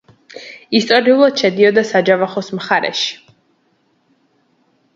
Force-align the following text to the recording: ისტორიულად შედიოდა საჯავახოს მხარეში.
ისტორიულად 0.79 1.43
შედიოდა 1.43 1.83
საჯავახოს 1.91 2.51
მხარეში. 2.61 3.15